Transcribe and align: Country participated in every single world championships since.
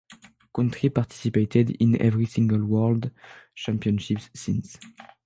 Country 0.51 0.89
participated 0.89 1.77
in 1.79 2.01
every 2.01 2.25
single 2.25 2.65
world 2.65 3.11
championships 3.53 4.31
since. 4.33 4.79